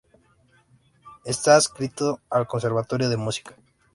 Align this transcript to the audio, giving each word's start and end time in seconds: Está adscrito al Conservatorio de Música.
Está 1.25 1.55
adscrito 1.57 2.21
al 2.31 2.47
Conservatorio 2.47 3.07
de 3.07 3.17
Música. 3.17 3.55